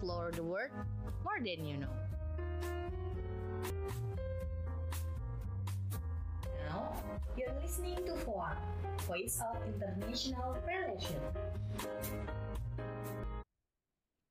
explore 0.00 0.32
the 0.32 0.40
world 0.40 0.72
more 1.20 1.36
than 1.44 1.60
you 1.60 1.76
know. 1.76 1.92
Now, 6.64 6.96
you're 7.36 7.52
listening 7.60 8.00
to 8.08 8.16
FOA, 8.24 8.56
Voice 9.04 9.44
of 9.44 9.60
International 9.68 10.56
Relations. 10.64 11.20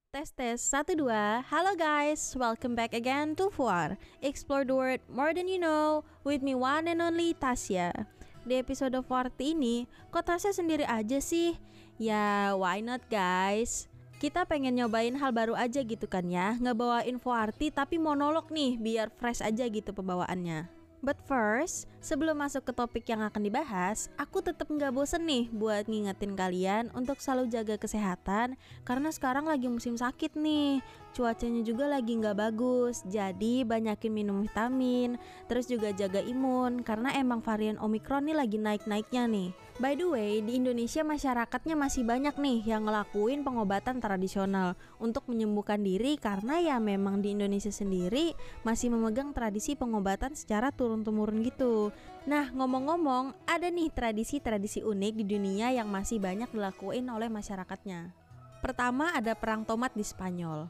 Tes 0.09 0.34
tes 0.34 0.58
1 0.58 0.98
2. 0.98 1.05
Halo 1.54 1.77
guys, 1.77 2.34
welcome 2.34 2.73
back 2.73 2.98
again 2.98 3.38
to 3.38 3.54
Fuar. 3.54 3.94
Explore 4.26 4.66
the 4.66 4.73
world 4.73 5.05
more 5.05 5.38
than 5.38 5.45
you 5.45 5.62
know 5.62 6.02
with 6.26 6.41
me 6.41 6.58
one 6.58 6.90
and 6.90 6.98
only 6.98 7.38
Tasya. 7.38 7.94
Di 8.41 8.58
episode 8.58 8.98
40 9.05 9.38
ini, 9.54 9.86
kok 10.09 10.26
Tasya 10.26 10.49
sendiri 10.49 10.90
aja 10.90 11.22
sih? 11.22 11.62
Ya, 12.02 12.58
why 12.58 12.81
not 12.81 13.05
guys? 13.13 13.86
Kita 14.20 14.44
pengen 14.44 14.76
nyobain 14.76 15.16
hal 15.16 15.32
baru 15.32 15.55
aja 15.55 15.80
gitu 15.80 16.04
kan 16.04 16.27
ya. 16.27 16.60
Ngebawa 16.60 17.08
info 17.08 17.32
arti 17.32 17.72
tapi 17.72 17.96
monolog 17.96 18.52
nih 18.52 18.76
Biar 18.76 19.08
fresh 19.16 19.40
aja 19.40 19.64
gitu 19.64 19.96
pembawaannya. 19.96 20.68
But 21.00 21.16
first, 21.23 21.88
sebelum 21.99 22.39
masuk 22.39 22.67
ke 22.67 22.73
topik 22.76 23.05
yang 23.08 23.23
akan 23.23 23.44
dibahas, 23.44 24.07
aku 24.16 24.40
tetap 24.44 24.67
nggak 24.71 24.91
bosen 24.91 25.23
nih 25.27 25.52
buat 25.52 25.88
ngingetin 25.88 26.34
kalian 26.34 26.84
untuk 26.95 27.20
selalu 27.20 27.52
jaga 27.52 27.76
kesehatan 27.76 28.55
karena 28.88 29.09
sekarang 29.12 29.48
lagi 29.48 29.67
musim 29.67 29.95
sakit 29.95 30.35
nih. 30.35 30.80
Cuacanya 31.09 31.66
juga 31.66 31.90
lagi 31.90 32.16
nggak 32.16 32.38
bagus, 32.38 33.02
jadi 33.09 33.66
banyakin 33.66 34.13
minum 34.13 34.45
vitamin, 34.45 35.17
terus 35.49 35.66
juga 35.66 35.90
jaga 35.90 36.21
imun 36.21 36.85
karena 36.85 37.17
emang 37.17 37.41
varian 37.41 37.81
Omikron 37.81 38.29
nih 38.29 38.38
lagi 38.38 38.57
naik-naiknya 38.62 39.26
nih. 39.26 39.49
By 39.79 39.95
the 39.95 40.12
way, 40.12 40.43
di 40.43 40.59
Indonesia 40.59 41.07
masyarakatnya 41.07 41.71
masih 41.79 42.04
banyak 42.04 42.35
nih 42.35 42.68
yang 42.68 42.84
ngelakuin 42.84 43.48
pengobatan 43.48 44.04
tradisional 44.04 44.76
untuk 44.99 45.24
menyembuhkan 45.31 45.79
diri 45.79 46.20
karena 46.20 46.59
ya 46.59 46.84
memang 46.84 47.24
di 47.24 47.31
Indonesia 47.31 47.71
sendiri 47.71 48.35
masih 48.68 48.91
memegang 48.91 49.31
tradisi 49.31 49.79
pengobatan 49.79 50.35
secara 50.35 50.76
turun-temurun 50.76 51.40
gitu. 51.48 51.88
Nah, 52.29 52.51
ngomong-ngomong, 52.54 53.34
ada 53.49 53.68
nih 53.71 53.90
tradisi-tradisi 53.90 54.85
unik 54.85 55.13
di 55.18 55.26
dunia 55.26 55.73
yang 55.73 55.90
masih 55.90 56.21
banyak 56.21 56.51
dilakuin 56.51 57.07
oleh 57.09 57.31
masyarakatnya. 57.31 58.13
Pertama 58.59 59.15
ada 59.15 59.34
perang 59.34 59.63
tomat 59.63 59.96
di 59.96 60.04
Spanyol. 60.04 60.68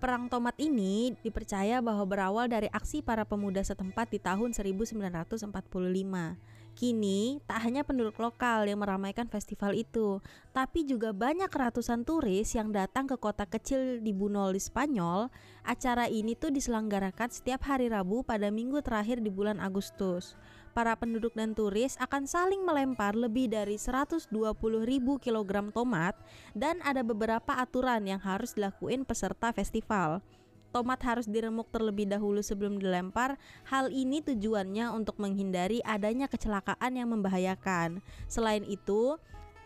Perang 0.00 0.32
tomat 0.32 0.56
ini 0.56 1.12
dipercaya 1.20 1.84
bahwa 1.84 2.08
berawal 2.08 2.48
dari 2.48 2.72
aksi 2.72 3.04
para 3.04 3.28
pemuda 3.28 3.60
setempat 3.60 4.08
di 4.08 4.16
tahun 4.16 4.56
1945. 4.56 5.44
Kini, 6.72 7.42
tak 7.44 7.68
hanya 7.68 7.84
penduduk 7.84 8.16
lokal 8.16 8.64
yang 8.64 8.80
meramaikan 8.80 9.28
festival 9.28 9.76
itu, 9.76 10.24
tapi 10.56 10.88
juga 10.88 11.12
banyak 11.12 11.52
ratusan 11.52 12.08
turis 12.08 12.56
yang 12.56 12.72
datang 12.72 13.04
ke 13.04 13.20
kota 13.20 13.44
kecil 13.44 14.00
di 14.00 14.16
Bunol 14.16 14.56
di 14.56 14.62
Spanyol. 14.64 15.28
Acara 15.68 16.08
ini 16.08 16.32
tuh 16.32 16.48
diselenggarakan 16.48 17.28
setiap 17.28 17.68
hari 17.68 17.92
Rabu 17.92 18.24
pada 18.24 18.48
minggu 18.48 18.80
terakhir 18.80 19.20
di 19.20 19.28
bulan 19.28 19.60
Agustus. 19.60 20.32
Para 20.70 20.94
penduduk 20.94 21.34
dan 21.34 21.50
turis 21.50 21.98
akan 21.98 22.30
saling 22.30 22.62
melempar 22.62 23.18
lebih 23.18 23.50
dari 23.50 23.74
120 23.74 24.30
ribu 24.86 25.18
kilogram 25.18 25.74
tomat 25.74 26.14
dan 26.54 26.78
ada 26.86 27.02
beberapa 27.02 27.58
aturan 27.58 28.06
yang 28.06 28.22
harus 28.22 28.54
dilakuin 28.54 29.02
peserta 29.02 29.50
festival. 29.50 30.22
Tomat 30.70 31.02
harus 31.02 31.26
diremuk 31.26 31.66
terlebih 31.74 32.06
dahulu 32.06 32.38
sebelum 32.46 32.78
dilempar. 32.78 33.34
Hal 33.66 33.90
ini 33.90 34.22
tujuannya 34.22 34.94
untuk 34.94 35.18
menghindari 35.18 35.82
adanya 35.82 36.30
kecelakaan 36.30 36.94
yang 36.94 37.10
membahayakan. 37.10 37.98
Selain 38.30 38.62
itu, 38.62 39.18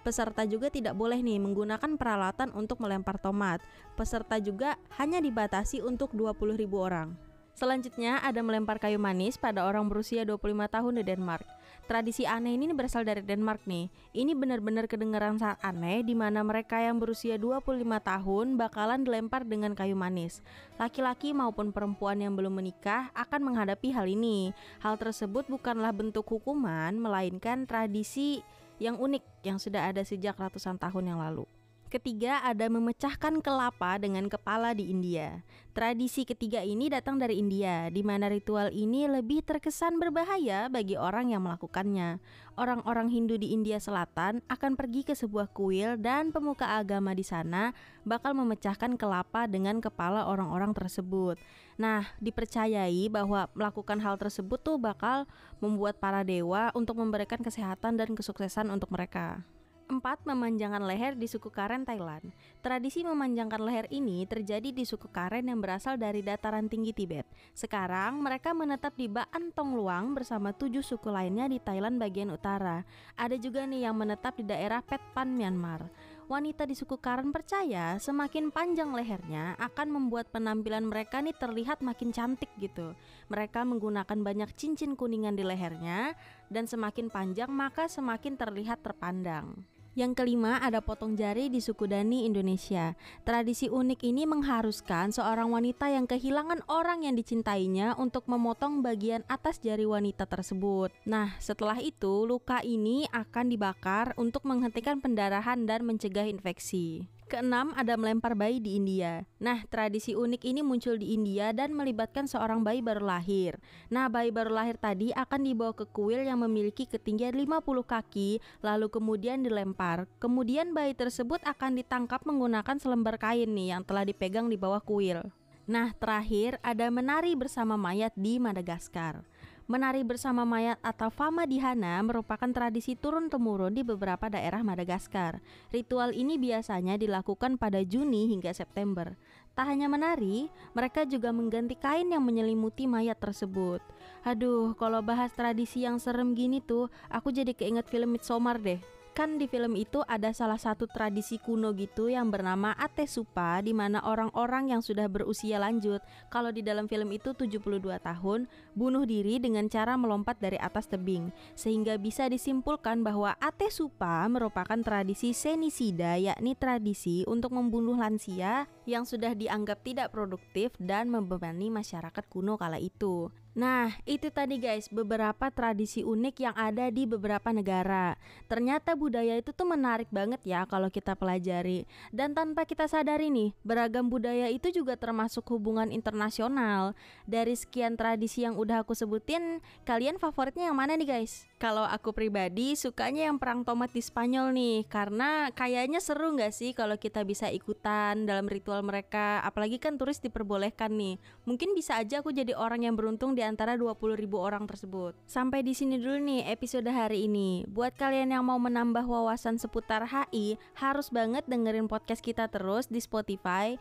Peserta 0.05 0.45
juga 0.45 0.69
tidak 0.69 0.93
boleh 1.01 1.25
nih 1.25 1.41
menggunakan 1.41 1.97
peralatan 1.97 2.53
untuk 2.53 2.77
melempar 2.85 3.17
tomat. 3.17 3.65
Peserta 3.97 4.37
juga 4.37 4.77
hanya 5.01 5.17
dibatasi 5.17 5.81
untuk 5.81 6.13
20.000 6.13 6.61
orang. 6.77 7.24
Selanjutnya 7.55 8.19
ada 8.19 8.43
melempar 8.43 8.83
kayu 8.83 8.99
manis 8.99 9.39
pada 9.39 9.63
orang 9.63 9.87
berusia 9.87 10.27
25 10.27 10.67
tahun 10.67 10.93
di 10.99 11.05
Denmark. 11.07 11.47
Tradisi 11.87 12.27
aneh 12.27 12.59
ini 12.59 12.67
berasal 12.75 13.07
dari 13.07 13.23
Denmark 13.23 13.63
nih. 13.63 13.87
Ini 14.11 14.35
benar-benar 14.35 14.91
kedengaran 14.91 15.39
saat 15.39 15.63
aneh 15.63 16.03
di 16.03 16.19
mana 16.19 16.43
mereka 16.43 16.83
yang 16.83 16.99
berusia 16.99 17.39
25 17.39 17.87
tahun 18.03 18.47
bakalan 18.59 19.07
dilempar 19.07 19.47
dengan 19.47 19.79
kayu 19.79 19.95
manis. 19.95 20.43
Laki-laki 20.83 21.31
maupun 21.31 21.71
perempuan 21.71 22.19
yang 22.19 22.35
belum 22.35 22.59
menikah 22.59 23.15
akan 23.15 23.53
menghadapi 23.53 23.95
hal 23.95 24.11
ini. 24.11 24.51
Hal 24.83 24.99
tersebut 24.99 25.47
bukanlah 25.47 25.95
bentuk 25.95 26.27
hukuman 26.27 26.91
melainkan 26.99 27.71
tradisi 27.71 28.43
yang 28.83 28.99
unik 28.99 29.47
yang 29.47 29.63
sudah 29.63 29.95
ada 29.95 30.03
sejak 30.03 30.35
ratusan 30.35 30.75
tahun 30.75 31.15
yang 31.15 31.23
lalu. 31.23 31.47
Ketiga 31.95 32.43
ada 32.43 32.67
memecahkan 32.67 33.39
kelapa 33.39 34.03
dengan 34.03 34.27
kepala 34.27 34.75
di 34.75 34.91
India. 34.91 35.47
Tradisi 35.71 36.27
ketiga 36.27 36.59
ini 36.59 36.91
datang 36.91 37.23
dari 37.23 37.39
India, 37.39 37.87
di 37.87 38.03
mana 38.03 38.27
ritual 38.27 38.75
ini 38.75 39.07
lebih 39.07 39.47
terkesan 39.47 40.03
berbahaya 40.03 40.67
bagi 40.67 40.99
orang 40.99 41.31
yang 41.31 41.47
melakukannya. 41.47 42.19
Orang-orang 42.59 43.15
Hindu 43.15 43.39
di 43.39 43.55
India 43.55 43.79
Selatan 43.79 44.43
akan 44.51 44.75
pergi 44.75 45.07
ke 45.07 45.15
sebuah 45.15 45.55
kuil 45.55 45.95
dan 45.95 46.35
pemuka 46.35 46.83
agama 46.83 47.15
di 47.15 47.23
sana 47.23 47.71
bakal 48.03 48.35
memecahkan 48.35 48.99
kelapa 48.99 49.47
dengan 49.47 49.79
kepala 49.79 50.27
orang-orang 50.27 50.75
tersebut. 50.75 51.39
Nah, 51.79 52.11
dipercayai 52.19 53.07
bahwa 53.07 53.47
melakukan 53.55 54.03
hal 54.03 54.19
tersebut 54.19 54.59
tuh 54.59 54.83
bakal 54.83 55.31
membuat 55.63 56.03
para 56.03 56.27
dewa 56.27 56.75
untuk 56.75 56.99
memberikan 56.99 57.39
kesehatan 57.39 57.95
dan 57.95 58.19
kesuksesan 58.19 58.67
untuk 58.75 58.91
mereka. 58.91 59.47
4. 59.89 60.01
Memanjangkan 60.25 60.85
leher 60.85 61.13
di 61.15 61.29
suku 61.29 61.53
Karen, 61.53 61.85
Thailand. 61.85 62.33
Tradisi 62.65 63.05
memanjangkan 63.05 63.61
leher 63.61 63.87
ini 63.93 64.25
terjadi 64.25 64.73
di 64.73 64.85
suku 64.89 65.13
Karen 65.13 65.47
yang 65.47 65.61
berasal 65.61 66.01
dari 66.01 66.25
dataran 66.25 66.67
tinggi 66.67 66.97
Tibet. 66.97 67.29
Sekarang 67.53 68.25
mereka 68.25 68.57
menetap 68.57 68.97
di 68.97 69.07
Baan 69.07 69.53
Tong 69.53 69.77
Luang 69.77 70.17
bersama 70.17 70.57
tujuh 70.57 70.81
suku 70.81 71.13
lainnya 71.13 71.45
di 71.47 71.61
Thailand 71.61 72.01
bagian 72.01 72.33
utara. 72.33 72.83
Ada 73.15 73.37
juga 73.37 73.69
nih 73.69 73.87
yang 73.87 73.97
menetap 73.97 74.41
di 74.41 74.45
daerah 74.49 74.81
Petpan, 74.81 75.37
Myanmar. 75.37 75.87
Wanita 76.25 76.65
di 76.65 76.73
suku 76.73 76.97
Karen 76.97 77.37
percaya 77.37 78.01
semakin 78.01 78.49
panjang 78.49 78.97
lehernya 78.97 79.61
akan 79.61 79.93
membuat 79.93 80.33
penampilan 80.33 80.89
mereka 80.89 81.21
nih 81.21 81.37
terlihat 81.37 81.85
makin 81.85 82.17
cantik 82.17 82.49
gitu. 82.57 82.97
Mereka 83.29 83.61
menggunakan 83.69 84.25
banyak 84.25 84.57
cincin 84.57 84.97
kuningan 84.97 85.37
di 85.37 85.45
lehernya 85.45 86.17
dan 86.49 86.65
semakin 86.65 87.13
panjang 87.13 87.53
maka 87.53 87.93
semakin 87.93 88.41
terlihat 88.41 88.81
terpandang. 88.81 89.69
Yang 89.95 90.19
kelima 90.19 90.59
ada 90.59 90.83
potong 90.83 91.15
jari 91.15 91.47
di 91.47 91.63
suku 91.63 91.87
Dani 91.87 92.27
Indonesia. 92.27 92.99
Tradisi 93.23 93.71
unik 93.71 94.03
ini 94.03 94.27
mengharuskan 94.27 95.15
seorang 95.15 95.55
wanita 95.55 95.87
yang 95.87 96.11
kehilangan 96.11 96.67
orang 96.67 97.07
yang 97.07 97.15
dicintainya 97.15 97.95
untuk 97.95 98.27
memotong 98.27 98.83
bagian 98.83 99.23
atas 99.31 99.63
jari 99.63 99.87
wanita 99.87 100.27
tersebut. 100.27 100.91
Nah, 101.07 101.39
setelah 101.39 101.79
itu 101.79 102.27
luka 102.27 102.59
ini 102.67 103.07
akan 103.15 103.55
dibakar 103.55 104.19
untuk 104.19 104.43
menghentikan 104.51 104.99
pendarahan 104.99 105.63
dan 105.63 105.87
mencegah 105.87 106.27
infeksi. 106.27 107.07
Keenam 107.35 107.75
ada 107.75 107.99
melempar 107.99 108.39
bayi 108.39 108.63
di 108.63 108.79
India. 108.79 109.27
Nah, 109.43 109.67
tradisi 109.67 110.15
unik 110.15 110.47
ini 110.47 110.63
muncul 110.63 110.95
di 110.95 111.19
India 111.19 111.51
dan 111.51 111.75
melibatkan 111.75 112.31
seorang 112.31 112.63
bayi 112.63 112.79
baru 112.79 113.03
lahir. 113.03 113.59
Nah, 113.91 114.07
bayi 114.07 114.31
baru 114.31 114.55
lahir 114.55 114.79
tadi 114.79 115.11
akan 115.11 115.43
dibawa 115.43 115.75
ke 115.75 115.83
kuil 115.91 116.23
yang 116.23 116.47
memiliki 116.47 116.87
ketinggian 116.87 117.35
50 117.35 117.83
kaki, 117.83 118.39
lalu 118.63 118.87
kemudian 118.87 119.43
dilempar. 119.43 120.07
Kemudian 120.23 120.79
bayi 120.79 120.95
tersebut 120.95 121.43
akan 121.43 121.75
ditangkap 121.83 122.23
menggunakan 122.23 122.79
selembar 122.79 123.19
kain 123.19 123.51
nih 123.51 123.75
yang 123.75 123.83
telah 123.83 124.07
dipegang 124.07 124.47
di 124.47 124.55
bawah 124.55 124.79
kuil. 124.79 125.27
Nah, 125.67 125.91
terakhir 125.91 126.63
ada 126.63 126.87
menari 126.87 127.35
bersama 127.35 127.75
mayat 127.75 128.15
di 128.15 128.39
Madagaskar. 128.39 129.27
Menari 129.65 130.05
bersama 130.05 130.45
mayat 130.45 130.77
atau 130.85 131.09
fama 131.09 131.49
dihana 131.49 131.97
merupakan 132.05 132.53
tradisi 132.53 133.01
turun-temurun 133.01 133.73
di 133.73 133.81
beberapa 133.81 134.29
daerah 134.29 134.61
Madagaskar. 134.61 135.41
Ritual 135.73 136.13
ini 136.13 136.37
biasanya 136.37 137.01
dilakukan 137.01 137.57
pada 137.57 137.81
Juni 137.81 138.29
hingga 138.29 138.53
September. 138.53 139.17
Tak 139.57 139.65
hanya 139.73 139.89
menari, 139.89 140.53
mereka 140.77 141.09
juga 141.09 141.33
mengganti 141.33 141.81
kain 141.81 142.13
yang 142.13 142.21
menyelimuti 142.21 142.85
mayat 142.85 143.17
tersebut. 143.17 143.81
Aduh, 144.21 144.77
kalau 144.77 145.01
bahas 145.01 145.33
tradisi 145.33 145.89
yang 145.89 145.97
serem 145.97 146.37
gini 146.37 146.61
tuh, 146.61 146.93
aku 147.09 147.33
jadi 147.33 147.57
keinget 147.57 147.89
film 147.89 148.13
Midsommar 148.13 148.61
deh 148.61 148.94
kan 149.15 149.39
di 149.39 149.47
film 149.47 149.79
itu 149.79 150.03
ada 150.11 150.35
salah 150.35 150.59
satu 150.59 150.91
tradisi 150.91 151.39
kuno 151.39 151.71
gitu 151.79 152.11
yang 152.11 152.35
bernama 152.35 152.75
Ate 152.75 153.07
Supa 153.07 153.63
di 153.63 153.71
mana 153.71 154.03
orang-orang 154.03 154.75
yang 154.75 154.83
sudah 154.83 155.07
berusia 155.07 155.63
lanjut 155.63 156.03
kalau 156.35 156.51
di 156.51 156.67
dalam 156.67 156.91
film 156.91 157.15
itu 157.15 157.31
72 157.31 157.63
tahun 158.03 158.51
bunuh 158.75 159.07
diri 159.07 159.39
dengan 159.39 159.71
cara 159.71 159.95
melompat 159.95 160.43
dari 160.43 160.59
atas 160.59 160.91
tebing 160.91 161.31
sehingga 161.55 161.95
bisa 161.95 162.27
disimpulkan 162.27 163.07
bahwa 163.07 163.39
Ate 163.39 163.71
Supa 163.71 164.27
merupakan 164.27 164.83
tradisi 164.83 165.31
senisida 165.31 166.19
yakni 166.19 166.59
tradisi 166.59 167.23
untuk 167.31 167.55
membunuh 167.55 167.95
lansia 167.95 168.67
yang 168.83 169.07
sudah 169.07 169.39
dianggap 169.39 169.87
tidak 169.87 170.11
produktif 170.11 170.75
dan 170.83 171.07
membebani 171.07 171.71
masyarakat 171.71 172.27
kuno 172.27 172.59
kala 172.59 172.83
itu. 172.83 173.31
Nah, 173.55 173.95
itu 174.03 174.35
tadi 174.35 174.59
guys, 174.59 174.91
beberapa 174.91 175.47
tradisi 175.55 176.03
unik 176.03 176.37
yang 176.43 176.57
ada 176.59 176.91
di 176.91 177.07
beberapa 177.07 177.55
negara. 177.55 178.19
Ternyata 178.51 178.99
budaya 178.99 179.39
itu 179.39 179.55
tuh 179.55 179.63
menarik 179.63 180.11
banget 180.11 180.43
ya 180.43 180.67
kalau 180.67 180.91
kita 180.91 181.15
pelajari. 181.15 181.87
Dan 182.11 182.35
tanpa 182.35 182.67
kita 182.67 182.91
sadari 182.91 183.31
nih, 183.31 183.55
beragam 183.63 184.11
budaya 184.11 184.51
itu 184.51 184.75
juga 184.75 184.99
termasuk 184.99 185.47
hubungan 185.55 185.95
internasional. 185.95 186.99
Dari 187.31 187.55
sekian 187.55 187.95
tradisi 187.95 188.43
yang 188.43 188.59
udah 188.59 188.83
aku 188.83 188.99
sebutin, 188.99 189.63
kalian 189.87 190.19
favoritnya 190.19 190.75
yang 190.75 190.77
mana 190.77 190.99
nih 190.99 191.07
guys? 191.07 191.47
Kalau 191.63 191.87
aku 191.87 192.11
pribadi 192.11 192.75
sukanya 192.75 193.31
yang 193.31 193.39
perang 193.39 193.63
tomat 193.63 193.95
di 193.95 194.03
Spanyol 194.03 194.51
nih, 194.51 194.83
karena 194.91 195.55
kayaknya 195.55 196.03
seru 196.03 196.35
nggak 196.35 196.51
sih 196.51 196.75
kalau 196.75 196.99
kita 196.99 197.23
bisa 197.23 197.47
ikutan 197.55 198.27
dalam 198.27 198.51
ritual 198.51 198.83
mereka. 198.83 199.39
Apalagi 199.47 199.79
kan 199.79 199.95
turis 199.95 200.19
diperbolehkan 200.19 200.91
nih. 200.91 201.23
Mungkin 201.47 201.71
bisa 201.79 202.03
aja 202.03 202.19
aku 202.19 202.35
jadi 202.35 202.59
orang 202.59 202.83
yang 202.83 202.99
beruntung 202.99 203.39
di 203.39 203.44
antara 203.45 203.77
20 203.77 204.17
ribu 204.17 204.41
orang 204.41 204.65
tersebut. 204.65 205.13
Sampai 205.29 205.61
di 205.61 205.77
sini 205.77 206.01
dulu 206.01 206.19
nih 206.19 206.49
episode 206.49 206.89
hari 206.89 207.29
ini. 207.29 207.69
Buat 207.69 207.95
kalian 208.01 208.33
yang 208.33 208.45
mau 208.45 208.57
menambah 208.57 209.05
wawasan 209.05 209.61
seputar 209.61 210.09
HI, 210.09 210.57
harus 210.81 211.13
banget 211.13 211.45
dengerin 211.45 211.87
podcast 211.87 212.25
kita 212.25 212.49
terus 212.49 212.89
di 212.89 212.99
Spotify, 212.99 213.77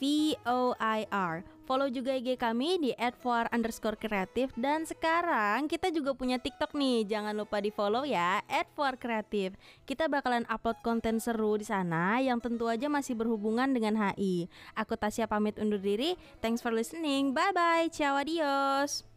V-O-I-R. 0.00 1.59
Follow 1.70 1.86
juga 1.86 2.18
IG 2.18 2.34
kami 2.34 2.82
di 2.82 2.90
@for 3.22 3.46
underscore 3.54 3.94
kreatif 3.94 4.50
dan 4.58 4.82
sekarang 4.82 5.70
kita 5.70 5.94
juga 5.94 6.18
punya 6.18 6.42
TikTok 6.42 6.74
nih. 6.74 7.06
Jangan 7.06 7.30
lupa 7.30 7.62
di 7.62 7.70
follow 7.70 8.02
ya 8.02 8.42
@for 8.74 8.98
kreatif. 8.98 9.54
Kita 9.86 10.10
bakalan 10.10 10.42
upload 10.50 10.82
konten 10.82 11.22
seru 11.22 11.54
di 11.54 11.62
sana 11.62 12.18
yang 12.18 12.42
tentu 12.42 12.66
aja 12.66 12.90
masih 12.90 13.14
berhubungan 13.14 13.70
dengan 13.70 13.94
HI. 13.94 14.50
Aku 14.74 14.98
Tasya 14.98 15.30
pamit 15.30 15.62
undur 15.62 15.78
diri. 15.78 16.18
Thanks 16.42 16.58
for 16.58 16.74
listening. 16.74 17.38
Bye 17.38 17.54
bye. 17.54 17.86
Ciao 17.94 18.18
adios. 18.18 19.09